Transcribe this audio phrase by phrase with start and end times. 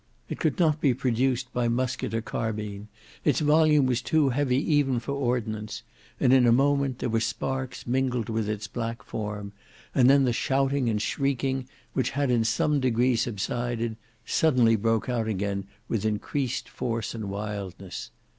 [0.29, 2.87] It could not be produced by musket or carbine:
[3.23, 5.83] its volume was too heavy even for ordnance:
[6.19, 9.51] and in a moment there were sparks mingled with its black form;
[9.93, 13.95] and then the shouting and shrieking which had in some degree subsided,
[14.25, 18.09] suddenly broke out again with increased force and wildness.